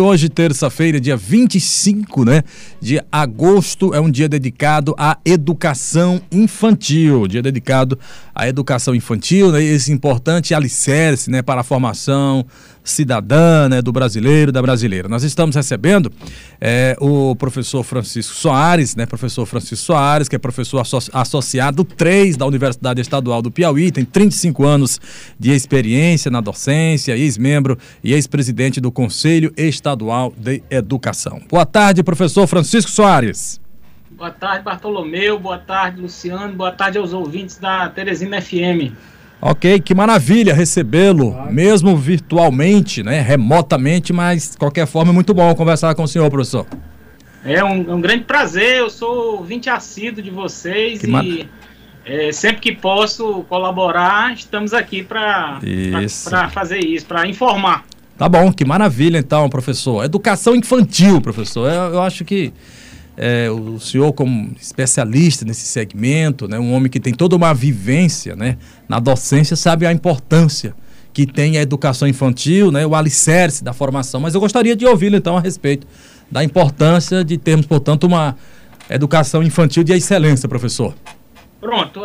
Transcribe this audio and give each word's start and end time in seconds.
Hoje, 0.00 0.28
terça-feira, 0.28 1.00
dia 1.00 1.16
25 1.16 2.24
né, 2.24 2.44
de 2.80 3.02
agosto, 3.10 3.92
é 3.92 4.00
um 4.00 4.08
dia 4.08 4.28
dedicado 4.28 4.94
à 4.96 5.18
educação 5.24 6.22
infantil. 6.30 7.26
Dia 7.26 7.42
dedicado 7.42 7.98
à 8.32 8.46
educação 8.46 8.94
infantil, 8.94 9.50
né, 9.50 9.60
esse 9.60 9.90
importante 9.90 10.54
alicerce 10.54 11.28
né, 11.28 11.42
para 11.42 11.62
a 11.62 11.64
formação 11.64 12.46
cidadã 12.90 13.68
né, 13.68 13.82
do 13.82 13.92
brasileiro, 13.92 14.50
da 14.50 14.60
brasileira. 14.62 15.08
Nós 15.08 15.22
estamos 15.22 15.54
recebendo 15.54 16.10
é, 16.60 16.96
o 17.00 17.34
professor 17.36 17.82
Francisco 17.82 18.34
Soares, 18.34 18.96
né, 18.96 19.06
professor 19.06 19.46
Francisco 19.46 19.84
Soares, 19.86 20.28
que 20.28 20.36
é 20.36 20.38
professor 20.38 20.82
associado 21.12 21.84
3 21.84 22.36
da 22.36 22.46
Universidade 22.46 23.00
Estadual 23.00 23.42
do 23.42 23.50
Piauí, 23.50 23.90
tem 23.90 24.04
35 24.04 24.64
anos 24.64 25.00
de 25.38 25.50
experiência 25.50 26.30
na 26.30 26.40
docência, 26.40 27.16
ex-membro 27.16 27.78
e 28.02 28.12
ex-presidente 28.12 28.80
do 28.80 28.90
Conselho 28.90 29.52
Estadual 29.56 30.32
de 30.36 30.62
Educação. 30.70 31.40
Boa 31.48 31.66
tarde, 31.66 32.02
professor 32.02 32.46
Francisco 32.46 32.90
Soares. 32.90 33.60
Boa 34.18 34.32
tarde, 34.32 34.64
Bartolomeu. 34.64 35.38
Boa 35.38 35.58
tarde, 35.58 36.00
Luciano. 36.00 36.52
Boa 36.52 36.72
tarde 36.72 36.98
aos 36.98 37.12
ouvintes 37.12 37.56
da 37.56 37.88
Teresina 37.88 38.42
FM. 38.42 38.92
Ok, 39.40 39.80
que 39.80 39.94
maravilha 39.94 40.52
recebê-lo, 40.52 41.32
claro. 41.32 41.52
mesmo 41.52 41.96
virtualmente, 41.96 43.04
né, 43.04 43.20
remotamente, 43.20 44.12
mas 44.12 44.50
de 44.50 44.56
qualquer 44.56 44.86
forma 44.86 45.12
é 45.12 45.14
muito 45.14 45.32
bom 45.32 45.54
conversar 45.54 45.94
com 45.94 46.02
o 46.02 46.08
senhor, 46.08 46.28
professor. 46.28 46.66
É 47.44 47.62
um, 47.62 47.94
um 47.94 48.00
grande 48.00 48.24
prazer, 48.24 48.78
eu 48.78 48.90
sou 48.90 49.36
ouvinte 49.36 49.70
assíduo 49.70 50.22
de 50.22 50.30
vocês 50.30 51.00
que 51.00 51.08
e 51.08 51.48
é, 52.04 52.32
sempre 52.32 52.60
que 52.60 52.72
posso 52.72 53.44
colaborar, 53.44 54.32
estamos 54.32 54.72
aqui 54.72 55.02
para 55.02 55.60
fazer 56.50 56.78
isso, 56.78 57.06
para 57.06 57.28
informar. 57.28 57.84
Tá 58.16 58.28
bom, 58.28 58.52
que 58.52 58.64
maravilha 58.64 59.18
então, 59.18 59.48
professor. 59.48 60.04
Educação 60.04 60.56
infantil, 60.56 61.20
professor, 61.20 61.70
eu, 61.70 61.94
eu 61.94 62.02
acho 62.02 62.24
que 62.24 62.52
é, 63.20 63.50
o 63.50 63.80
senhor 63.80 64.12
como 64.12 64.54
especialista 64.60 65.44
nesse 65.44 65.66
segmento, 65.66 66.46
né, 66.46 66.56
um 66.56 66.72
homem 66.72 66.88
que 66.88 67.00
tem 67.00 67.12
toda 67.12 67.34
uma 67.34 67.52
vivência 67.52 68.36
né, 68.36 68.56
na 68.88 69.00
docência, 69.00 69.56
sabe 69.56 69.84
a 69.84 69.92
importância 69.92 70.72
que 71.12 71.26
tem 71.26 71.58
a 71.58 71.62
educação 71.62 72.06
infantil, 72.06 72.70
né, 72.70 72.86
o 72.86 72.94
alicerce 72.94 73.64
da 73.64 73.72
formação. 73.72 74.20
Mas 74.20 74.36
eu 74.36 74.40
gostaria 74.40 74.76
de 74.76 74.86
ouvi-lo 74.86 75.16
então 75.16 75.36
a 75.36 75.40
respeito 75.40 75.84
da 76.30 76.44
importância 76.44 77.24
de 77.24 77.36
termos, 77.36 77.66
portanto, 77.66 78.04
uma 78.04 78.36
educação 78.88 79.42
infantil 79.42 79.82
de 79.82 79.92
excelência, 79.92 80.48
professor. 80.48 80.94
Pronto, 81.60 82.02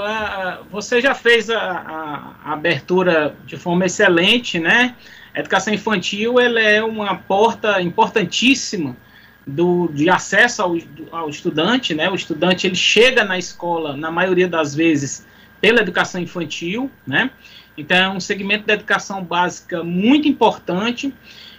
você 0.72 1.00
já 1.00 1.14
fez 1.14 1.48
a, 1.48 1.60
a, 1.60 2.32
a, 2.44 2.54
abertura 2.54 3.36
de 3.46 3.56
forma 3.56 3.86
excelente, 3.86 4.58
né? 4.58 4.96
A 5.36 5.42
educação 5.42 5.72
infantil 5.72 6.40
ela 6.40 6.60
é 6.60 6.82
uma 6.82 7.16
porta 7.16 7.80
importantíssima 7.80 8.98
do, 9.46 9.88
de 9.90 10.10
acesso 10.10 10.62
ao, 10.62 10.78
ao 11.12 11.30
estudante, 11.30 11.94
né? 11.94 12.10
O 12.10 12.16
estudante 12.16 12.68
ele 12.68 12.76
chega 12.76 13.24
na 13.24 13.38
escola, 13.38 13.96
na 13.96 14.10
maioria 14.10 14.48
das 14.48 14.74
vezes, 14.74 15.26
pela 15.60 15.82
educação 15.82 16.22
infantil, 16.22 16.90
né? 17.06 17.30
Então 17.78 17.98
é 17.98 18.10
um 18.10 18.20
segmento 18.20 18.66
da 18.66 18.74
educação 18.74 19.24
básica 19.24 19.84
muito 19.84 20.28
importante, 20.28 21.14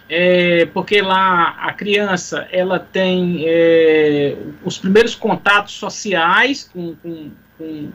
é, 0.07 0.65
porque 0.67 1.01
lá 1.01 1.55
a 1.59 1.73
criança 1.73 2.47
ela 2.51 2.79
tem 2.79 3.43
é, 3.45 4.37
os 4.63 4.77
primeiros 4.77 5.15
contatos 5.15 5.73
sociais 5.73 6.69
com, 6.71 6.95
com, 6.95 7.31
com 7.57 7.91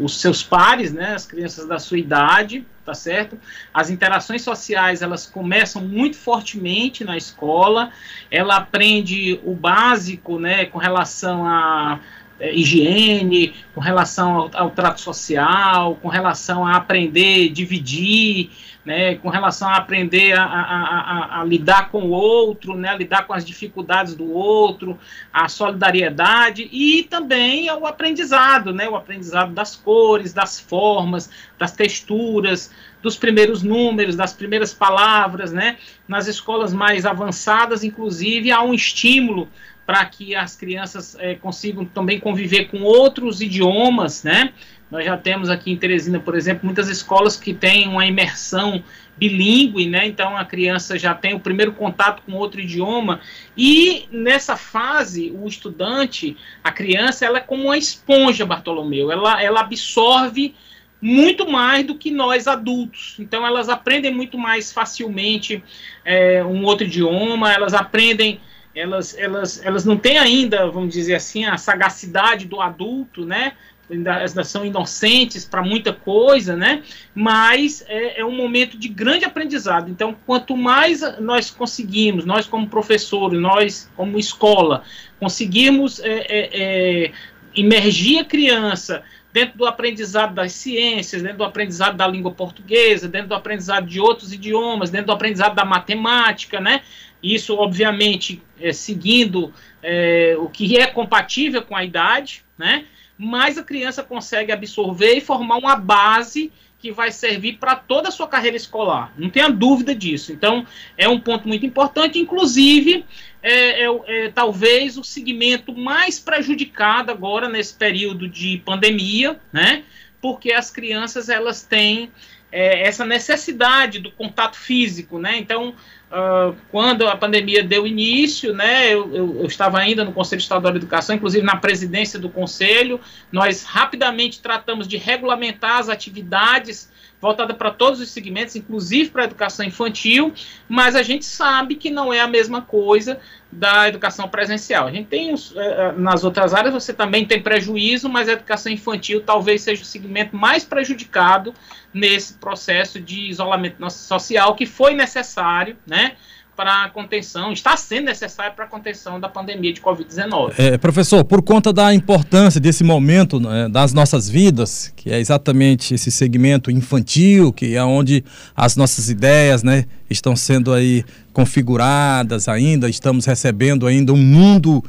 os 0.00 0.20
seus 0.20 0.42
pares, 0.42 0.92
né, 0.92 1.14
as 1.14 1.26
crianças 1.26 1.66
da 1.66 1.78
sua 1.78 1.98
idade, 1.98 2.66
tá 2.84 2.94
certo? 2.94 3.38
As 3.72 3.90
interações 3.90 4.42
sociais, 4.42 5.02
elas 5.02 5.26
começam 5.26 5.82
muito 5.82 6.16
fortemente 6.16 7.04
na 7.04 7.16
escola, 7.16 7.90
ela 8.30 8.56
aprende 8.56 9.38
o 9.44 9.54
básico, 9.54 10.38
né, 10.38 10.64
com 10.64 10.78
relação 10.78 11.46
a 11.46 12.00
é, 12.40 12.54
higiene, 12.54 13.52
com 13.74 13.80
relação 13.80 14.34
ao, 14.34 14.50
ao, 14.54 14.70
trato 14.70 15.00
social, 15.00 15.96
com 15.96 16.08
relação 16.08 16.66
a 16.66 16.76
aprender, 16.76 17.50
dividir, 17.50 18.50
né, 18.82 19.16
com 19.16 19.28
relação 19.28 19.68
a 19.68 19.76
aprender 19.76 20.32
a, 20.32 20.42
a, 20.42 20.62
a, 20.62 21.40
a, 21.40 21.44
lidar 21.44 21.90
com 21.90 22.04
o 22.04 22.10
outro, 22.10 22.74
né, 22.74 22.96
lidar 22.96 23.26
com 23.26 23.34
as 23.34 23.44
dificuldades 23.44 24.14
do 24.14 24.32
outro, 24.32 24.98
a 25.30 25.48
solidariedade 25.48 26.66
e 26.72 27.02
também 27.02 27.70
o 27.70 27.86
aprendizado, 27.86 28.72
né, 28.72 28.88
o 28.88 28.96
aprendizado 28.96 29.52
das 29.52 29.76
cores, 29.76 30.32
das 30.32 30.58
formas, 30.58 31.30
das 31.58 31.72
texturas, 31.72 32.72
dos 33.02 33.16
primeiros 33.16 33.62
números, 33.62 34.16
das 34.16 34.32
primeiras 34.32 34.72
palavras, 34.72 35.52
né, 35.52 35.76
nas 36.08 36.26
escolas 36.26 36.72
mais 36.72 37.04
avançadas, 37.04 37.84
inclusive, 37.84 38.50
há 38.50 38.62
um 38.62 38.72
estímulo 38.72 39.46
para 39.90 40.04
que 40.04 40.36
as 40.36 40.54
crianças 40.54 41.16
é, 41.18 41.34
consigam 41.34 41.84
também 41.84 42.20
conviver 42.20 42.66
com 42.66 42.80
outros 42.82 43.40
idiomas, 43.40 44.22
né? 44.22 44.52
Nós 44.88 45.04
já 45.04 45.16
temos 45.16 45.50
aqui 45.50 45.72
em 45.72 45.76
Teresina, 45.76 46.20
por 46.20 46.36
exemplo, 46.36 46.64
muitas 46.64 46.88
escolas 46.88 47.36
que 47.36 47.52
têm 47.52 47.88
uma 47.88 48.06
imersão 48.06 48.84
bilíngue, 49.18 49.88
né? 49.88 50.06
Então 50.06 50.36
a 50.36 50.44
criança 50.44 50.96
já 50.96 51.12
tem 51.12 51.34
o 51.34 51.40
primeiro 51.40 51.72
contato 51.72 52.22
com 52.24 52.34
outro 52.34 52.60
idioma 52.60 53.18
e 53.56 54.04
nessa 54.12 54.56
fase 54.56 55.32
o 55.36 55.48
estudante, 55.48 56.36
a 56.62 56.70
criança, 56.70 57.26
ela 57.26 57.38
é 57.38 57.40
como 57.42 57.64
uma 57.64 57.76
esponja, 57.76 58.46
Bartolomeu. 58.46 59.10
Ela, 59.10 59.42
ela 59.42 59.58
absorve 59.58 60.54
muito 61.02 61.50
mais 61.50 61.84
do 61.84 61.96
que 61.96 62.12
nós 62.12 62.46
adultos. 62.46 63.16
Então 63.18 63.44
elas 63.44 63.68
aprendem 63.68 64.14
muito 64.14 64.38
mais 64.38 64.72
facilmente 64.72 65.64
é, 66.04 66.44
um 66.44 66.62
outro 66.62 66.86
idioma, 66.86 67.52
elas 67.52 67.74
aprendem 67.74 68.40
elas, 68.74 69.16
elas, 69.18 69.64
elas 69.64 69.84
não 69.84 69.96
têm 69.96 70.18
ainda, 70.18 70.70
vamos 70.70 70.92
dizer 70.92 71.14
assim, 71.14 71.44
a 71.44 71.56
sagacidade 71.56 72.46
do 72.46 72.60
adulto, 72.60 73.24
né? 73.24 73.52
Ainda, 73.90 74.44
são 74.44 74.64
inocentes 74.64 75.44
para 75.44 75.62
muita 75.62 75.92
coisa, 75.92 76.56
né? 76.56 76.84
Mas 77.12 77.84
é, 77.88 78.20
é, 78.20 78.24
um 78.24 78.30
momento 78.30 78.78
de 78.78 78.88
grande 78.88 79.24
aprendizado. 79.24 79.90
Então, 79.90 80.14
quanto 80.24 80.56
mais 80.56 81.00
nós 81.18 81.50
conseguimos, 81.50 82.24
nós 82.24 82.46
como 82.46 82.68
professores, 82.68 83.40
nós 83.40 83.90
como 83.96 84.16
escola, 84.16 84.84
conseguirmos 85.18 85.98
é, 85.98 86.26
é, 86.28 86.50
é 86.52 87.12
imergir 87.52 88.20
a 88.20 88.24
criança 88.24 89.02
dentro 89.32 89.58
do 89.58 89.66
aprendizado 89.66 90.34
das 90.34 90.52
ciências, 90.52 91.22
dentro 91.22 91.38
do 91.38 91.44
aprendizado 91.44 91.96
da 91.96 92.06
língua 92.06 92.32
portuguesa, 92.32 93.08
dentro 93.08 93.28
do 93.28 93.34
aprendizado 93.34 93.86
de 93.86 94.00
outros 94.00 94.32
idiomas, 94.32 94.90
dentro 94.90 95.08
do 95.08 95.12
aprendizado 95.12 95.54
da 95.54 95.64
matemática, 95.64 96.60
né? 96.60 96.82
Isso, 97.22 97.54
obviamente, 97.56 98.42
é, 98.58 98.72
seguindo 98.72 99.52
é, 99.82 100.34
o 100.38 100.48
que 100.48 100.78
é 100.78 100.86
compatível 100.86 101.62
com 101.62 101.76
a 101.76 101.84
idade, 101.84 102.44
né? 102.58 102.86
Mas 103.16 103.58
a 103.58 103.62
criança 103.62 104.02
consegue 104.02 104.50
absorver 104.50 105.14
e 105.14 105.20
formar 105.20 105.58
uma 105.58 105.76
base 105.76 106.50
que 106.80 106.90
vai 106.90 107.12
servir 107.12 107.58
para 107.58 107.76
toda 107.76 108.08
a 108.08 108.10
sua 108.10 108.26
carreira 108.26 108.56
escolar. 108.56 109.12
Não 109.16 109.28
tenha 109.28 109.50
dúvida 109.50 109.94
disso. 109.94 110.32
Então, 110.32 110.66
é 110.96 111.06
um 111.06 111.20
ponto 111.20 111.46
muito 111.46 111.66
importante. 111.66 112.18
Inclusive, 112.18 113.04
é, 113.42 113.84
é, 113.84 114.00
é, 114.06 114.28
talvez 114.30 114.96
o 114.96 115.04
segmento 115.04 115.76
mais 115.76 116.18
prejudicado 116.18 117.12
agora 117.12 117.48
nesse 117.48 117.74
período 117.74 118.26
de 118.26 118.62
pandemia, 118.64 119.38
né? 119.52 119.84
Porque 120.22 120.52
as 120.52 120.70
crianças 120.70 121.28
elas 121.28 121.62
têm 121.62 122.10
é, 122.50 122.86
essa 122.86 123.04
necessidade 123.04 123.98
do 123.98 124.10
contato 124.10 124.56
físico, 124.56 125.18
né? 125.18 125.36
Então, 125.36 125.74
uh, 126.10 126.56
quando 126.70 127.06
a 127.06 127.16
pandemia 127.16 127.62
deu 127.62 127.86
início, 127.86 128.52
né, 128.52 128.92
eu, 128.92 129.14
eu, 129.14 129.40
eu, 129.40 129.46
estava 129.46 129.78
ainda 129.78 130.04
no 130.04 130.12
Conselho 130.12 130.40
Estadual 130.40 130.72
de 130.72 130.78
Educação, 130.78 131.16
inclusive 131.16 131.44
na 131.44 131.56
presidência 131.56 132.18
do 132.18 132.28
Conselho, 132.28 133.00
nós 133.30 133.64
rapidamente 133.64 134.40
tratamos 134.40 134.86
de 134.86 134.96
regulamentar 134.96 135.78
as 135.78 135.88
atividades 135.88 136.90
voltada 137.20 137.52
para 137.52 137.70
todos 137.70 138.00
os 138.00 138.10
segmentos, 138.10 138.56
inclusive 138.56 139.10
para 139.10 139.22
a 139.22 139.24
educação 139.26 139.64
infantil, 139.64 140.32
mas 140.68 140.96
a 140.96 141.02
gente 141.02 141.24
sabe 141.24 141.74
que 141.74 141.90
não 141.90 142.12
é 142.12 142.20
a 142.20 142.26
mesma 142.26 142.62
coisa 142.62 143.20
da 143.52 143.88
educação 143.88 144.28
presencial. 144.28 144.86
A 144.86 144.92
gente 144.92 145.08
tem, 145.08 145.30
eh, 145.32 145.36
eh, 145.56 145.92
nas 145.96 146.24
outras 146.24 146.54
áreas, 146.54 146.72
você 146.72 146.94
também 146.94 147.26
tem 147.26 147.42
prejuízo, 147.42 148.08
mas 148.08 148.28
a 148.28 148.32
educação 148.32 148.72
infantil 148.72 149.20
talvez 149.20 149.62
seja 149.62 149.82
o 149.82 149.84
segmento 149.84 150.36
mais 150.36 150.64
prejudicado 150.64 151.52
nesse 151.92 152.34
processo 152.34 153.00
de 153.00 153.28
isolamento 153.28 153.90
social 153.90 154.54
que 154.54 154.64
foi 154.64 154.94
necessário, 154.94 155.76
né? 155.86 156.16
Para 156.60 156.84
a 156.84 156.90
contenção, 156.90 157.54
está 157.54 157.74
sendo 157.74 158.04
necessário 158.04 158.54
para 158.54 158.66
a 158.66 158.68
contenção 158.68 159.18
da 159.18 159.30
pandemia 159.30 159.72
de 159.72 159.80
Covid-19. 159.80 160.52
É, 160.58 160.76
professor, 160.76 161.24
por 161.24 161.40
conta 161.40 161.72
da 161.72 161.94
importância 161.94 162.60
desse 162.60 162.84
momento 162.84 163.40
né, 163.40 163.66
das 163.66 163.94
nossas 163.94 164.28
vidas, 164.28 164.92
que 164.94 165.08
é 165.10 165.18
exatamente 165.18 165.94
esse 165.94 166.10
segmento 166.10 166.70
infantil, 166.70 167.50
que 167.50 167.74
é 167.74 167.82
onde 167.82 168.22
as 168.54 168.76
nossas 168.76 169.08
ideias 169.08 169.62
né, 169.62 169.86
estão 170.10 170.36
sendo 170.36 170.74
aí 170.74 171.02
configuradas 171.32 172.46
ainda, 172.46 172.90
estamos 172.90 173.24
recebendo 173.24 173.86
ainda 173.86 174.12
um 174.12 174.18
mundo 174.18 174.84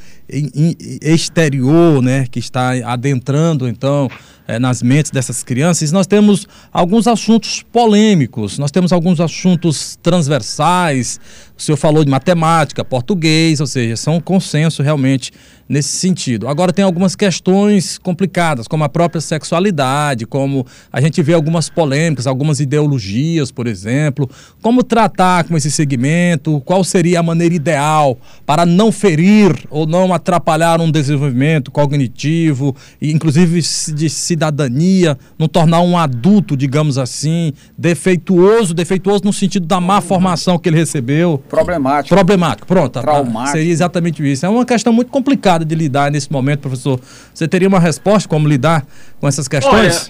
exterior, 1.02 2.02
né, 2.02 2.26
que 2.30 2.40
está 2.40 2.72
adentrando 2.84 3.66
então 3.66 4.10
é, 4.48 4.60
nas 4.60 4.82
mentes 4.82 5.12
dessas 5.12 5.44
crianças. 5.44 5.92
Nós 5.92 6.08
temos 6.08 6.48
alguns 6.74 7.08
assuntos 7.08 7.64
polêmicos, 7.72 8.58
nós 8.58 8.72
temos 8.72 8.92
alguns 8.92 9.22
assuntos 9.22 9.98
transversais 10.02 11.20
O 11.62 11.64
senhor 11.64 11.78
falou 11.78 12.04
de 12.04 12.10
matemática, 12.10 12.84
português, 12.84 13.60
ou 13.60 13.68
seja, 13.68 13.96
são 13.96 14.20
consenso 14.20 14.82
realmente 14.82 15.32
nesse 15.70 15.90
sentido. 15.90 16.50
Agora 16.50 16.74
tem 16.74 16.84
algumas 16.84 17.16
questões 17.16 17.98
complicadas, 17.98 18.68
como 18.68 18.84
a 18.84 18.90
própria 18.90 19.22
sexualidade, 19.22 20.26
como 20.26 20.66
a 20.92 21.00
gente 21.00 21.22
vê 21.22 21.34
algumas 21.34 21.70
polêmicas, 21.70 22.28
algumas 22.28 22.60
ideologias, 22.60 23.52
por 23.52 23.68
exemplo. 23.68 24.30
Como 24.62 24.84
tratar 24.84 25.46
com 25.46 25.56
esse 25.56 25.72
segmento? 25.72 26.62
Qual 26.66 26.84
seria 26.84 27.22
a 27.22 27.24
maneira 27.24 27.56
ideal 27.56 28.18
para 28.46 28.66
não 28.66 28.92
ferir 28.92 29.56
ou 29.70 29.86
não 29.86 30.14
atrapalhar 30.14 30.82
um 30.82 30.92
desenvolvimento 30.92 31.72
cognitivo, 31.72 32.76
inclusive 33.02 33.62
de 33.94 34.10
cidadania, 34.10 35.18
não 35.40 35.48
tornar 35.48 35.80
um 35.82 35.98
adulto, 35.98 36.58
digamos 36.58 36.98
assim, 36.98 37.54
defeituoso, 37.78 38.74
defeituoso 38.74 39.22
no 39.24 39.32
sentido 39.32 39.66
da 39.66 39.80
má 39.80 40.02
formação 40.02 40.60
que 40.60 40.68
ele 40.68 40.78
recebeu? 40.78 41.42
Problemático. 41.52 42.16
Problemático, 42.16 42.66
pronto. 42.66 43.02
Traumático. 43.02 43.58
Seria 43.58 43.72
exatamente 43.72 44.32
isso. 44.32 44.46
É 44.46 44.50
uma 44.50 44.66
questão 44.66 44.94
muito 44.94 45.12
complicada 45.12 45.66
de 45.66 45.76
lidar 45.76 46.10
nesse 46.10 46.32
momento, 46.32 46.62
professor? 46.62 46.98
Você 47.34 47.46
teria 47.46 47.68
uma 47.68 47.80
resposta 47.80 48.30
como 48.30 48.48
lidar 48.48 48.86
com 49.20 49.28
essas 49.28 49.50
questões? 49.50 50.10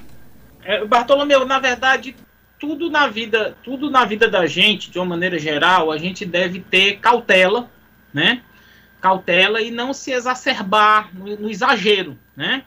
Olha, 0.64 0.82
é, 0.84 0.86
Bartolomeu, 0.86 1.44
na 1.44 1.58
verdade, 1.58 2.16
tudo 2.60 2.92
na 2.92 3.08
vida, 3.08 3.58
tudo 3.64 3.90
na 3.90 4.06
vida 4.06 4.30
da 4.30 4.46
gente, 4.46 4.92
de 4.92 5.00
uma 5.00 5.06
maneira 5.06 5.40
geral, 5.40 5.92
a 5.92 5.98
gente 5.98 6.28
deve 6.28 6.60
ter 6.60 7.00
cautela, 7.00 7.68
né? 8.14 8.44
Cautela 9.02 9.64
e 9.64 9.72
não 9.72 9.94
se 9.94 10.12
exacerbar 10.12 11.10
no, 11.12 11.26
no 11.38 11.50
exagero, 11.50 12.16
né? 12.38 12.64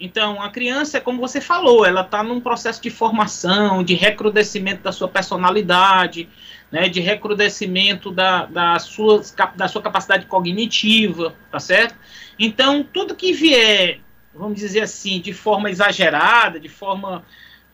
Então, 0.00 0.42
a 0.42 0.50
criança, 0.50 1.00
como 1.00 1.20
você 1.20 1.40
falou, 1.40 1.86
ela 1.86 2.00
está 2.00 2.22
num 2.22 2.40
processo 2.40 2.82
de 2.82 2.90
formação, 2.90 3.84
de 3.84 3.94
recrudescimento 3.94 4.82
da 4.82 4.92
sua 4.92 5.08
personalidade, 5.08 6.28
né, 6.70 6.88
de 6.88 7.00
recrudescimento 7.00 8.10
da, 8.10 8.46
da, 8.46 8.78
sua, 8.78 9.22
da 9.56 9.68
sua 9.68 9.82
capacidade 9.82 10.26
cognitiva, 10.26 11.34
tá 11.50 11.58
certo? 11.58 11.94
Então, 12.38 12.82
tudo 12.82 13.16
que 13.16 13.32
vier, 13.32 14.00
vamos 14.34 14.58
dizer 14.58 14.80
assim, 14.80 15.20
de 15.20 15.32
forma 15.32 15.70
exagerada, 15.70 16.60
de 16.60 16.68
forma, 16.68 17.24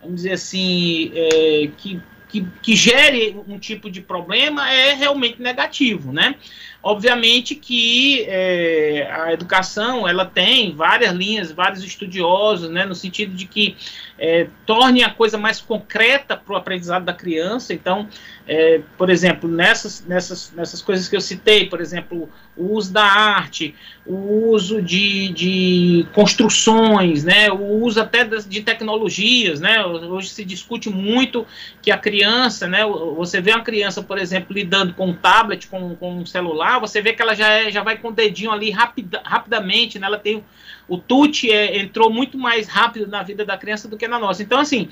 vamos 0.00 0.16
dizer 0.16 0.32
assim, 0.32 1.10
é, 1.14 1.70
que, 1.76 2.00
que, 2.28 2.46
que 2.62 2.76
gere 2.76 3.36
um 3.48 3.58
tipo 3.58 3.90
de 3.90 4.00
problema, 4.00 4.70
é 4.70 4.94
realmente 4.94 5.42
negativo, 5.42 6.12
né? 6.12 6.36
Obviamente 6.84 7.54
que 7.54 8.26
é, 8.28 9.08
a 9.10 9.32
educação 9.32 10.06
ela 10.06 10.26
tem 10.26 10.74
várias 10.74 11.14
linhas, 11.14 11.50
vários 11.50 11.82
estudiosos, 11.82 12.68
né, 12.68 12.84
no 12.84 12.94
sentido 12.94 13.34
de 13.34 13.46
que 13.46 13.74
é, 14.18 14.48
torne 14.66 15.02
a 15.02 15.08
coisa 15.08 15.38
mais 15.38 15.62
concreta 15.62 16.36
para 16.36 16.52
o 16.52 16.56
aprendizado 16.56 17.04
da 17.04 17.14
criança. 17.14 17.72
Então, 17.72 18.06
é, 18.46 18.82
por 18.98 19.08
exemplo, 19.08 19.48
nessas, 19.48 20.04
nessas, 20.06 20.52
nessas 20.52 20.82
coisas 20.82 21.08
que 21.08 21.16
eu 21.16 21.22
citei, 21.22 21.66
por 21.66 21.80
exemplo, 21.80 22.28
o 22.54 22.74
uso 22.74 22.92
da 22.92 23.02
arte, 23.02 23.74
o 24.06 24.50
uso 24.50 24.82
de, 24.82 25.30
de 25.30 26.06
construções, 26.12 27.24
né, 27.24 27.50
o 27.50 27.82
uso 27.82 28.00
até 28.00 28.24
de 28.24 28.60
tecnologias, 28.60 29.58
né, 29.58 29.84
hoje 29.84 30.28
se 30.28 30.44
discute 30.44 30.90
muito 30.90 31.46
que 31.80 31.90
a 31.90 31.96
criança, 31.96 32.68
né, 32.68 32.84
você 33.16 33.40
vê 33.40 33.52
uma 33.52 33.64
criança, 33.64 34.02
por 34.02 34.18
exemplo, 34.18 34.54
lidando 34.54 34.92
com 34.92 35.08
um 35.08 35.14
tablet, 35.14 35.66
com, 35.66 35.96
com 35.96 36.18
um 36.18 36.26
celular, 36.26 36.73
você 36.80 37.00
vê 37.00 37.12
que 37.12 37.22
ela 37.22 37.34
já, 37.34 37.48
é, 37.48 37.70
já 37.70 37.82
vai 37.82 37.98
com 37.98 38.08
o 38.08 38.12
dedinho 38.12 38.50
ali 38.50 38.70
rapida, 38.70 39.22
rapidamente, 39.24 39.98
né, 39.98 40.06
ela 40.06 40.18
tem 40.18 40.44
o 40.88 40.98
touch 40.98 41.50
é, 41.50 41.78
entrou 41.78 42.10
muito 42.10 42.36
mais 42.36 42.68
rápido 42.68 43.06
na 43.06 43.22
vida 43.22 43.44
da 43.44 43.56
criança 43.56 43.88
do 43.88 43.96
que 43.96 44.06
na 44.06 44.18
nossa. 44.18 44.42
Então, 44.42 44.58
assim, 44.60 44.88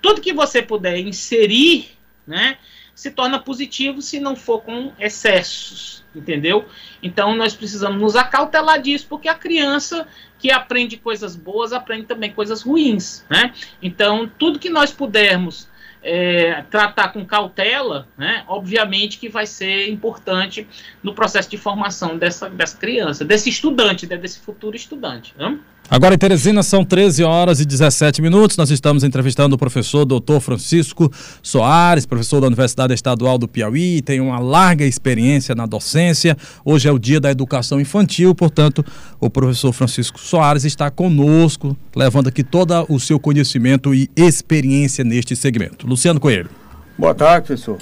tudo 0.00 0.20
que 0.20 0.32
você 0.32 0.62
puder 0.62 0.98
inserir, 0.98 1.90
né, 2.26 2.58
se 2.94 3.10
torna 3.10 3.38
positivo 3.38 4.02
se 4.02 4.20
não 4.20 4.36
for 4.36 4.62
com 4.62 4.92
excessos, 4.98 6.04
entendeu? 6.14 6.66
Então 7.02 7.34
nós 7.34 7.54
precisamos 7.54 8.00
nos 8.00 8.16
acautelar 8.16 8.80
disso, 8.80 9.06
porque 9.08 9.28
a 9.28 9.34
criança 9.34 10.06
que 10.38 10.50
aprende 10.50 10.96
coisas 10.96 11.34
boas 11.34 11.72
aprende 11.72 12.06
também 12.06 12.32
coisas 12.32 12.62
ruins, 12.62 13.24
né? 13.30 13.52
Então 13.80 14.30
tudo 14.38 14.58
que 14.58 14.68
nós 14.68 14.92
pudermos 14.92 15.68
é, 16.02 16.62
tratar 16.70 17.12
com 17.12 17.24
cautela, 17.24 18.06
né, 18.16 18.44
obviamente 18.48 19.18
que 19.18 19.28
vai 19.28 19.46
ser 19.46 19.88
importante 19.88 20.66
no 21.02 21.14
processo 21.14 21.48
de 21.48 21.56
formação 21.56 22.18
dessa, 22.18 22.50
dessa 22.50 22.76
criança, 22.76 23.24
desse 23.24 23.48
estudante, 23.48 24.06
né, 24.06 24.16
desse 24.16 24.40
futuro 24.40 24.74
estudante. 24.74 25.34
Né? 25.38 25.58
Agora 25.92 26.14
em 26.14 26.18
Teresina 26.18 26.62
são 26.62 26.86
13 26.86 27.22
horas 27.22 27.60
e 27.60 27.66
17 27.66 28.22
minutos. 28.22 28.56
Nós 28.56 28.70
estamos 28.70 29.04
entrevistando 29.04 29.56
o 29.56 29.58
professor 29.58 30.06
Dr. 30.06 30.40
Francisco 30.40 31.12
Soares, 31.42 32.06
professor 32.06 32.40
da 32.40 32.46
Universidade 32.46 32.94
Estadual 32.94 33.36
do 33.36 33.46
Piauí, 33.46 34.00
tem 34.00 34.18
uma 34.18 34.38
larga 34.38 34.86
experiência 34.86 35.54
na 35.54 35.66
docência. 35.66 36.34
Hoje 36.64 36.88
é 36.88 36.90
o 36.90 36.98
dia 36.98 37.20
da 37.20 37.30
educação 37.30 37.78
infantil, 37.78 38.34
portanto, 38.34 38.82
o 39.20 39.28
professor 39.28 39.70
Francisco 39.74 40.18
Soares 40.18 40.64
está 40.64 40.90
conosco, 40.90 41.76
levando 41.94 42.28
aqui 42.28 42.42
todo 42.42 42.86
o 42.88 42.98
seu 42.98 43.20
conhecimento 43.20 43.94
e 43.94 44.08
experiência 44.16 45.04
neste 45.04 45.36
segmento. 45.36 45.86
Luciano 45.86 46.18
Coelho. 46.18 46.48
Boa 46.96 47.14
tarde, 47.14 47.48
professor. 47.48 47.76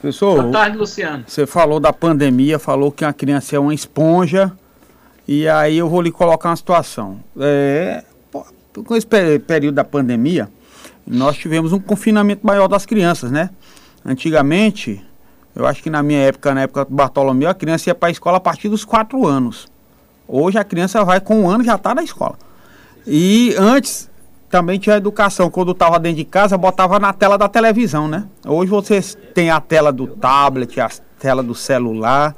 Professor, 0.00 0.40
Boa 0.40 0.50
tarde, 0.50 0.78
Luciano. 0.78 1.24
Você 1.26 1.46
falou 1.46 1.78
da 1.78 1.92
pandemia, 1.92 2.58
falou 2.58 2.90
que 2.90 3.04
a 3.04 3.12
criança 3.12 3.54
é 3.54 3.58
uma 3.58 3.74
esponja 3.74 4.50
e 5.26 5.48
aí 5.48 5.78
eu 5.78 5.88
vou 5.88 6.00
lhe 6.00 6.10
colocar 6.10 6.50
uma 6.50 6.56
situação. 6.56 7.20
É, 7.38 8.04
com 8.72 8.96
esse 8.96 9.06
período 9.06 9.74
da 9.74 9.84
pandemia, 9.84 10.48
nós 11.06 11.36
tivemos 11.36 11.72
um 11.72 11.78
confinamento 11.78 12.46
maior 12.46 12.68
das 12.68 12.84
crianças, 12.84 13.30
né? 13.30 13.50
Antigamente, 14.04 15.04
eu 15.54 15.66
acho 15.66 15.82
que 15.82 15.88
na 15.88 16.02
minha 16.02 16.20
época, 16.20 16.54
na 16.54 16.62
época 16.62 16.84
do 16.84 16.94
Bartolomeu, 16.94 17.48
a 17.48 17.54
criança 17.54 17.90
ia 17.90 17.94
para 17.94 18.08
a 18.08 18.12
escola 18.12 18.38
a 18.38 18.40
partir 18.40 18.68
dos 18.68 18.84
quatro 18.84 19.26
anos. 19.26 19.68
Hoje 20.26 20.58
a 20.58 20.64
criança 20.64 21.04
vai 21.04 21.20
com 21.20 21.42
um 21.42 21.50
ano 21.50 21.62
já 21.62 21.76
está 21.76 21.94
na 21.94 22.02
escola. 22.02 22.36
E 23.06 23.54
antes 23.58 24.10
também 24.50 24.78
tinha 24.78 24.96
educação. 24.96 25.50
Quando 25.50 25.72
estava 25.72 25.98
dentro 25.98 26.18
de 26.18 26.24
casa, 26.24 26.56
botava 26.56 26.98
na 26.98 27.12
tela 27.12 27.36
da 27.36 27.48
televisão, 27.48 28.08
né? 28.08 28.24
Hoje 28.46 28.70
você 28.70 29.00
tem 29.34 29.50
a 29.50 29.60
tela 29.60 29.92
do 29.92 30.06
tablet, 30.06 30.80
a 30.80 30.88
tela 31.18 31.42
do 31.42 31.54
celular. 31.54 32.34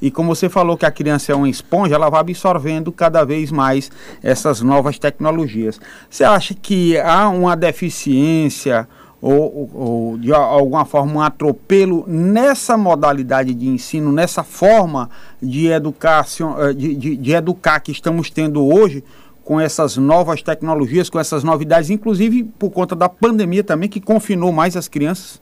E 0.00 0.10
como 0.10 0.34
você 0.34 0.48
falou 0.48 0.76
que 0.76 0.86
a 0.86 0.90
criança 0.90 1.32
é 1.32 1.34
uma 1.34 1.48
esponja, 1.48 1.94
ela 1.94 2.08
vai 2.08 2.20
absorvendo 2.20 2.92
cada 2.92 3.24
vez 3.24 3.50
mais 3.50 3.90
essas 4.22 4.60
novas 4.60 4.98
tecnologias. 4.98 5.80
Você 6.08 6.24
acha 6.24 6.54
que 6.54 6.98
há 6.98 7.28
uma 7.28 7.56
deficiência 7.56 8.88
ou, 9.20 9.70
ou, 9.74 10.18
de 10.18 10.32
alguma 10.32 10.84
forma 10.84 11.14
um 11.14 11.20
atropelo 11.20 12.04
nessa 12.06 12.76
modalidade 12.76 13.52
de 13.52 13.66
ensino, 13.66 14.12
nessa 14.12 14.44
forma 14.44 15.10
de 15.42 15.66
educação, 15.66 16.60
eh, 16.62 16.72
de, 16.72 16.94
de, 16.94 17.16
de 17.16 17.32
educar 17.32 17.80
que 17.80 17.90
estamos 17.90 18.30
tendo 18.30 18.64
hoje? 18.64 19.02
com 19.48 19.58
essas 19.58 19.96
novas 19.96 20.42
tecnologias, 20.42 21.08
com 21.08 21.18
essas 21.18 21.42
novidades, 21.42 21.88
inclusive 21.88 22.44
por 22.58 22.68
conta 22.68 22.94
da 22.94 23.08
pandemia 23.08 23.64
também, 23.64 23.88
que 23.88 23.98
confinou 23.98 24.52
mais 24.52 24.76
as 24.76 24.88
crianças? 24.88 25.40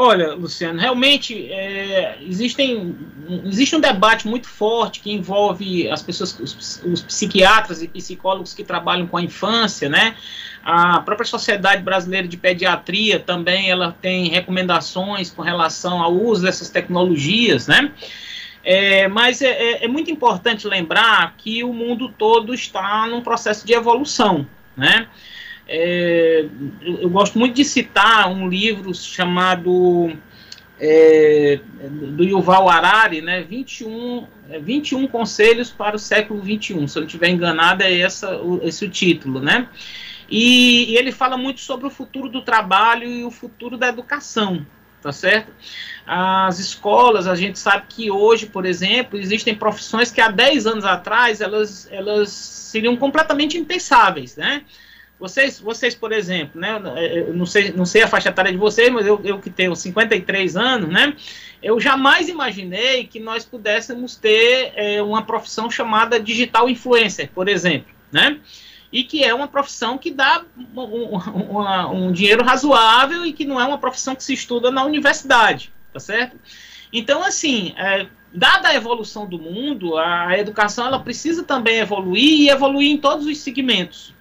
Olha, 0.00 0.32
Luciano, 0.32 0.78
realmente 0.78 1.50
é, 1.50 2.18
existem, 2.22 2.96
existe 3.44 3.74
um 3.74 3.80
debate 3.80 4.28
muito 4.28 4.48
forte 4.48 5.00
que 5.00 5.10
envolve 5.10 5.90
as 5.90 6.00
pessoas, 6.00 6.38
os, 6.38 6.80
os, 6.84 7.02
psiquiatras 7.02 7.82
e 7.82 7.88
psicólogos 7.88 8.54
que 8.54 8.62
trabalham 8.62 9.08
com 9.08 9.16
a 9.16 9.22
infância, 9.22 9.88
né? 9.88 10.14
A 10.62 11.00
própria 11.00 11.26
Sociedade 11.26 11.82
Brasileira 11.82 12.28
de 12.28 12.36
Pediatria 12.36 13.18
também 13.18 13.72
ela 13.72 13.90
tem 13.90 14.28
recomendações 14.28 15.32
com 15.32 15.42
relação 15.42 16.00
ao 16.00 16.14
uso 16.14 16.42
dessas 16.42 16.70
tecnologias, 16.70 17.66
né? 17.66 17.90
É, 18.62 19.08
mas 19.08 19.42
é, 19.42 19.50
é, 19.50 19.84
é 19.84 19.88
muito 19.88 20.12
importante 20.12 20.68
lembrar 20.68 21.34
que 21.36 21.64
o 21.64 21.72
mundo 21.72 22.08
todo 22.16 22.54
está 22.54 23.04
num 23.08 23.20
processo 23.20 23.66
de 23.66 23.72
evolução, 23.72 24.46
né? 24.76 25.08
É, 25.68 26.46
eu, 26.80 27.02
eu, 27.02 27.10
gosto 27.10 27.38
muito 27.38 27.54
de 27.54 27.64
citar 27.64 28.30
um 28.32 28.48
livro 28.48 28.94
chamado 28.94 30.16
é, 30.80 31.60
do 31.82 32.24
Yuval 32.24 32.70
Harari, 32.70 33.20
né, 33.20 33.42
21, 33.42 34.26
21 34.62 35.04
é, 35.04 35.08
Conselhos 35.08 35.70
para 35.70 35.94
o 35.94 35.98
Século 35.98 36.42
XXI, 36.42 36.88
se 36.88 36.98
eu 36.98 37.00
não 37.00 37.06
estiver 37.06 37.28
enganado 37.28 37.82
é 37.82 37.98
essa, 37.98 38.38
o, 38.38 38.66
esse 38.66 38.86
o 38.86 38.88
título, 38.88 39.40
né, 39.40 39.68
e, 40.30 40.92
e, 40.92 40.96
ele 40.96 41.12
fala 41.12 41.36
muito 41.36 41.60
sobre 41.60 41.86
o 41.86 41.90
futuro 41.90 42.30
do 42.30 42.40
trabalho 42.40 43.06
e 43.06 43.24
o 43.24 43.30
futuro 43.30 43.76
da 43.76 43.88
educação, 43.88 44.66
tá 45.02 45.12
certo? 45.12 45.52
As 46.06 46.58
escolas, 46.58 47.26
a 47.26 47.34
gente 47.34 47.58
sabe 47.58 47.86
que 47.88 48.10
hoje, 48.10 48.46
por 48.46 48.66
exemplo, 48.66 49.18
existem 49.18 49.54
profissões 49.54 50.10
que 50.10 50.20
há 50.20 50.30
10 50.30 50.66
anos 50.66 50.84
atrás 50.84 51.40
elas, 51.40 51.88
elas 51.90 52.30
seriam 52.30 52.96
completamente 52.96 53.58
impensáveis, 53.58 54.36
né, 54.36 54.62
vocês, 55.18 55.58
vocês, 55.58 55.94
por 55.94 56.12
exemplo, 56.12 56.60
né, 56.60 56.80
eu 57.12 57.34
não 57.34 57.44
sei, 57.44 57.72
não 57.72 57.84
sei 57.84 58.02
a 58.02 58.08
faixa 58.08 58.28
etária 58.28 58.52
de 58.52 58.58
vocês, 58.58 58.90
mas 58.90 59.06
eu, 59.06 59.20
eu 59.24 59.40
que 59.40 59.50
tenho 59.50 59.74
53 59.74 60.56
anos, 60.56 60.88
né, 60.88 61.14
eu 61.62 61.80
jamais 61.80 62.28
imaginei 62.28 63.04
que 63.04 63.18
nós 63.18 63.44
pudéssemos 63.44 64.14
ter 64.14 64.72
é, 64.76 65.02
uma 65.02 65.22
profissão 65.22 65.70
chamada 65.70 66.20
digital 66.20 66.68
influencer, 66.68 67.30
por 67.34 67.48
exemplo, 67.48 67.92
né, 68.12 68.38
e 68.92 69.02
que 69.02 69.24
é 69.24 69.34
uma 69.34 69.48
profissão 69.48 69.98
que 69.98 70.10
dá 70.10 70.44
um, 70.56 70.80
um, 70.80 72.06
um 72.06 72.12
dinheiro 72.12 72.44
razoável 72.44 73.26
e 73.26 73.32
que 73.32 73.44
não 73.44 73.60
é 73.60 73.64
uma 73.64 73.78
profissão 73.78 74.14
que 74.14 74.22
se 74.22 74.32
estuda 74.32 74.70
na 74.70 74.84
universidade, 74.84 75.72
tá 75.92 76.00
certo? 76.00 76.38
Então, 76.92 77.22
assim, 77.22 77.74
é, 77.76 78.06
dada 78.32 78.68
a 78.68 78.74
evolução 78.74 79.26
do 79.26 79.38
mundo, 79.38 79.96
a, 79.98 80.28
a 80.28 80.38
educação 80.38 80.86
ela 80.86 81.00
precisa 81.00 81.42
também 81.42 81.78
evoluir 81.78 82.40
e 82.40 82.48
evoluir 82.48 82.90
em 82.90 82.96
todos 82.96 83.26
os 83.26 83.38
segmentos. 83.38 84.14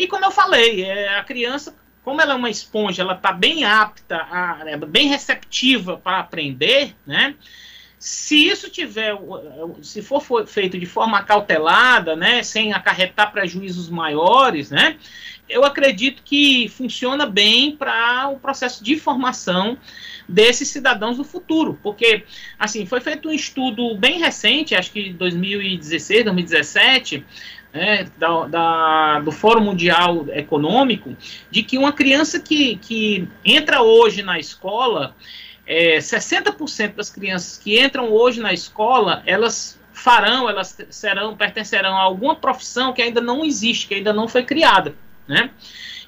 E 0.00 0.06
como 0.06 0.24
eu 0.24 0.30
falei, 0.30 0.82
é, 0.82 1.18
a 1.18 1.22
criança, 1.22 1.76
como 2.02 2.22
ela 2.22 2.32
é 2.32 2.34
uma 2.34 2.48
esponja, 2.48 3.02
ela 3.02 3.12
está 3.12 3.32
bem 3.32 3.64
apta, 3.64 4.16
a, 4.16 4.62
é, 4.64 4.74
bem 4.78 5.08
receptiva 5.08 5.98
para 5.98 6.20
aprender, 6.20 6.96
né? 7.06 7.34
Se 7.98 8.46
isso 8.46 8.70
tiver, 8.70 9.14
se 9.82 10.00
for 10.00 10.22
feito 10.46 10.78
de 10.78 10.86
forma 10.86 11.22
cautelada, 11.22 12.16
né, 12.16 12.42
sem 12.42 12.72
acarretar 12.72 13.30
prejuízos 13.30 13.90
maiores, 13.90 14.70
né, 14.70 14.96
eu 15.50 15.66
acredito 15.66 16.22
que 16.22 16.66
funciona 16.70 17.26
bem 17.26 17.76
para 17.76 18.28
o 18.28 18.38
processo 18.38 18.82
de 18.82 18.96
formação 18.96 19.76
desses 20.26 20.68
cidadãos 20.68 21.18
do 21.18 21.24
futuro, 21.24 21.78
porque 21.82 22.24
assim 22.58 22.86
foi 22.86 23.02
feito 23.02 23.28
um 23.28 23.32
estudo 23.32 23.94
bem 23.98 24.18
recente, 24.18 24.74
acho 24.74 24.92
que 24.92 25.12
2016, 25.12 26.24
2017, 26.24 27.26
né, 27.72 28.06
da, 28.18 28.46
da, 28.46 29.20
do 29.20 29.32
Fórum 29.32 29.62
Mundial 29.62 30.26
Econômico, 30.30 31.16
de 31.50 31.62
que 31.62 31.78
uma 31.78 31.92
criança 31.92 32.40
que, 32.40 32.76
que 32.76 33.28
entra 33.44 33.82
hoje 33.82 34.22
na 34.22 34.38
escola 34.38 35.14
é, 35.66 35.98
60% 35.98 36.94
das 36.94 37.10
crianças 37.10 37.56
que 37.56 37.80
entram 37.80 38.10
hoje 38.10 38.40
na 38.40 38.52
escola, 38.52 39.22
elas 39.24 39.80
farão, 39.92 40.48
elas 40.48 40.76
serão, 40.90 41.36
pertencerão 41.36 41.96
a 41.96 42.00
alguma 42.00 42.34
profissão 42.34 42.92
que 42.92 43.00
ainda 43.00 43.20
não 43.20 43.44
existe, 43.44 43.86
que 43.86 43.94
ainda 43.94 44.12
não 44.12 44.26
foi 44.26 44.42
criada, 44.42 44.94
né? 45.28 45.50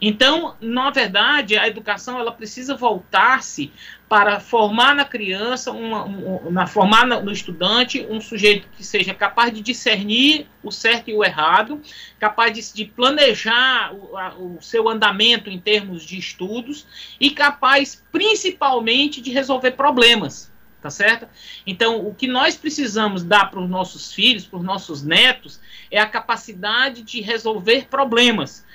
Então, 0.05 0.57
na 0.61 0.91
verdade, 0.91 1.57
a 1.57 1.69
educação 1.69 2.19
ela 2.19 2.33
precisa 2.33 2.75
voltar-se 2.75 3.73
para 4.09 4.41
formar 4.41 4.97
na 4.97 5.05
criança, 5.05 5.71
uma, 5.71 6.05
um, 6.05 6.51
na, 6.51 6.67
formar 6.67 7.07
no 7.07 7.31
estudante 7.31 8.05
um 8.11 8.21
sujeito 8.21 8.67
que 8.77 8.85
seja 8.85 9.15
capaz 9.15 9.55
de 9.55 9.61
discernir 9.61 10.49
o 10.61 10.73
certo 10.73 11.09
e 11.09 11.15
o 11.15 11.23
errado, 11.23 11.81
capaz 12.19 12.53
de, 12.53 12.75
de 12.75 12.85
planejar 12.85 13.95
o, 13.95 14.19
a, 14.19 14.35
o, 14.35 14.59
seu 14.61 14.89
andamento 14.89 15.49
em 15.49 15.61
termos 15.61 16.05
de 16.05 16.19
estudos 16.19 16.85
e 17.21 17.31
capaz, 17.31 18.03
principalmente, 18.11 19.21
de 19.21 19.31
resolver 19.31 19.71
problemas. 19.71 20.51
Tá 20.83 20.91
certo? 20.91 21.29
Então, 21.65 22.05
o 22.05 22.13
que 22.13 22.27
nós 22.27 22.57
precisamos 22.57 23.23
dar 23.23 23.53
para 23.53 23.61
os 23.61 23.71
nossos 23.71 24.13
filhos, 24.13 24.45
para 24.45 24.59
os 24.59 24.65
nossos 24.65 25.01
netos, 25.01 25.61
é 25.93 26.01
a 26.01 26.07
capacidade 26.07 27.03
de 27.03 27.21
resolver 27.21 27.87
problemas. 27.87 28.67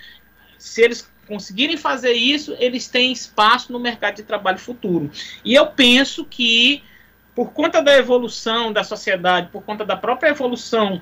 Se 0.58 0.82
eles 0.82 1.12
conseguirem 1.28 1.78
fazer 1.78 2.14
isso, 2.14 2.56
eles 2.60 2.88
têm 2.88 3.12
espaço 3.12 3.72
no 3.72 3.80
mercado 3.80 4.16
de 4.16 4.24
trabalho 4.24 4.58
futuro. 4.58 5.12
E 5.44 5.54
eu 5.54 5.68
penso 5.68 6.26
que, 6.26 6.82
por 7.36 7.52
conta 7.52 7.82
da 7.82 7.96
evolução 7.98 8.72
da 8.72 8.84
sociedade, 8.84 9.50
por 9.52 9.64
conta 9.64 9.86
da 9.86 9.96
própria 9.96 10.30
evolução 10.30 11.02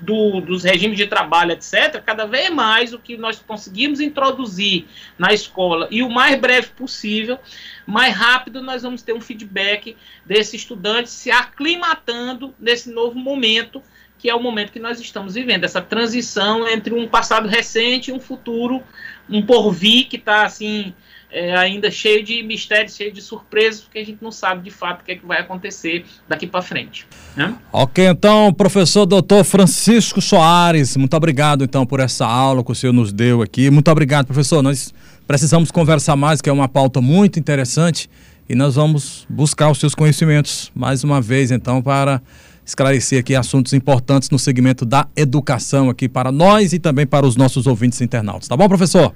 do, 0.00 0.40
dos 0.40 0.64
regimes 0.64 0.96
de 0.96 1.06
trabalho, 1.06 1.52
etc., 1.52 2.02
cada 2.04 2.26
vez 2.26 2.50
mais 2.50 2.92
o 2.92 2.98
que 2.98 3.16
nós 3.16 3.38
conseguimos 3.38 4.00
introduzir 4.00 4.86
na 5.18 5.32
escola 5.32 5.86
e 5.90 6.02
o 6.02 6.08
mais 6.08 6.40
breve 6.40 6.68
possível, 6.68 7.38
mais 7.86 8.14
rápido 8.16 8.62
nós 8.62 8.82
vamos 8.82 9.02
ter 9.02 9.12
um 9.12 9.20
feedback 9.20 9.96
desse 10.24 10.56
estudante 10.56 11.10
se 11.10 11.30
aclimatando 11.30 12.54
nesse 12.58 12.90
novo 12.90 13.18
momento 13.18 13.82
que 14.20 14.28
é 14.28 14.34
o 14.34 14.42
momento 14.42 14.70
que 14.70 14.78
nós 14.78 15.00
estamos 15.00 15.34
vivendo, 15.34 15.64
essa 15.64 15.80
transição 15.80 16.68
entre 16.68 16.92
um 16.92 17.08
passado 17.08 17.48
recente 17.48 18.10
e 18.10 18.12
um 18.12 18.20
futuro, 18.20 18.82
um 19.28 19.40
porvir 19.40 20.08
que 20.08 20.16
está 20.16 20.44
assim 20.44 20.92
é, 21.32 21.56
ainda 21.56 21.90
cheio 21.90 22.22
de 22.22 22.42
mistérios, 22.42 22.96
cheio 22.96 23.12
de 23.12 23.22
surpresas, 23.22 23.80
porque 23.80 23.98
a 23.98 24.04
gente 24.04 24.18
não 24.20 24.30
sabe 24.30 24.62
de 24.62 24.70
fato 24.70 25.00
o 25.00 25.04
que, 25.04 25.12
é 25.12 25.16
que 25.16 25.24
vai 25.24 25.40
acontecer 25.40 26.04
daqui 26.28 26.46
para 26.46 26.60
frente. 26.60 27.06
Né? 27.36 27.54
Ok, 27.72 28.04
então, 28.04 28.52
professor 28.52 29.06
doutor 29.06 29.44
Francisco 29.44 30.20
Soares, 30.20 30.96
muito 30.96 31.16
obrigado 31.16 31.64
então 31.64 31.86
por 31.86 32.00
essa 32.00 32.26
aula 32.26 32.62
que 32.62 32.72
o 32.72 32.74
senhor 32.74 32.92
nos 32.92 33.12
deu 33.12 33.40
aqui. 33.40 33.70
Muito 33.70 33.90
obrigado, 33.90 34.26
professor. 34.26 34.60
Nós 34.60 34.92
precisamos 35.26 35.70
conversar 35.70 36.16
mais, 36.16 36.40
que 36.40 36.50
é 36.50 36.52
uma 36.52 36.68
pauta 36.68 37.00
muito 37.00 37.38
interessante, 37.38 38.10
e 38.48 38.54
nós 38.54 38.74
vamos 38.74 39.24
buscar 39.30 39.70
os 39.70 39.78
seus 39.78 39.94
conhecimentos 39.94 40.72
mais 40.74 41.04
uma 41.04 41.20
vez, 41.20 41.52
então, 41.52 41.80
para 41.80 42.20
esclarecer 42.64 43.20
aqui 43.20 43.34
assuntos 43.34 43.72
importantes 43.72 44.30
no 44.30 44.38
segmento 44.38 44.84
da 44.84 45.08
educação 45.16 45.90
aqui 45.90 46.08
para 46.08 46.30
nós 46.30 46.72
e 46.72 46.78
também 46.78 47.06
para 47.06 47.26
os 47.26 47.36
nossos 47.36 47.66
ouvintes 47.66 48.00
internautas. 48.00 48.48
Tá 48.48 48.56
bom, 48.56 48.68
professor? 48.68 49.14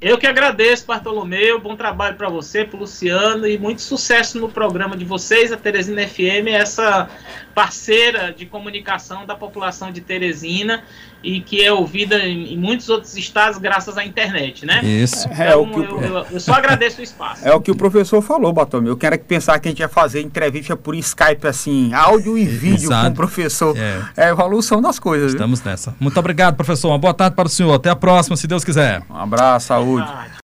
Eu 0.00 0.16
que 0.16 0.26
agradeço, 0.26 0.86
Bartolomeu. 0.86 1.60
Bom 1.60 1.76
trabalho 1.76 2.16
para 2.16 2.30
você, 2.30 2.64
para 2.64 2.78
Luciano 2.78 3.46
e 3.46 3.58
muito 3.58 3.82
sucesso 3.82 4.40
no 4.40 4.48
programa 4.48 4.96
de 4.96 5.04
vocês, 5.04 5.52
a 5.52 5.58
Teresina 5.58 6.06
FM, 6.08 6.48
essa 6.48 7.10
parceira 7.54 8.32
de 8.32 8.46
comunicação 8.46 9.26
da 9.26 9.34
população 9.34 9.90
de 9.90 10.00
Teresina 10.00 10.82
e 11.22 11.40
que 11.40 11.62
é 11.62 11.72
ouvida 11.72 12.18
em, 12.18 12.54
em 12.54 12.56
muitos 12.56 12.88
outros 12.88 13.16
estados 13.16 13.58
graças 13.58 13.98
à 13.98 14.04
internet, 14.04 14.64
né? 14.64 14.80
Isso. 14.82 15.28
Então, 15.30 15.44
é 15.44 15.56
o 15.56 15.66
que 15.66 15.78
eu, 15.78 16.00
eu, 16.00 16.26
eu, 16.30 16.40
só 16.40 16.54
agradeço 16.54 17.00
o 17.00 17.04
espaço. 17.04 17.46
É 17.46 17.52
o 17.52 17.60
que 17.60 17.70
o 17.70 17.76
professor 17.76 18.22
falou, 18.22 18.52
Bartolomeu. 18.52 18.92
Eu 18.92 18.96
quero 18.96 19.18
que 19.18 19.24
pensar 19.24 19.58
que 19.58 19.68
a 19.68 19.70
gente 19.70 19.80
ia 19.80 19.88
fazer 19.88 20.22
entrevista 20.22 20.76
por 20.76 20.94
Skype, 20.94 21.46
assim, 21.46 21.92
áudio 21.92 22.38
e 22.38 22.46
vídeo 22.46 22.86
Exato. 22.86 23.06
com 23.06 23.12
o 23.12 23.14
professor. 23.14 23.76
É. 23.76 24.02
é 24.16 24.24
a 24.26 24.28
evolução 24.30 24.80
das 24.80 24.98
coisas. 24.98 25.32
Estamos 25.32 25.60
viu? 25.60 25.70
nessa. 25.70 25.94
Muito 26.00 26.18
obrigado, 26.18 26.56
professor. 26.56 26.88
Uma 26.88 26.98
boa 26.98 27.14
tarde 27.14 27.36
para 27.36 27.46
o 27.46 27.50
senhor. 27.50 27.74
Até 27.74 27.90
a 27.90 27.96
próxima, 27.96 28.36
se 28.36 28.46
Deus 28.46 28.64
quiser. 28.64 29.02
Um 29.10 29.16
abraço, 29.16 29.66
saúde. 29.66 30.10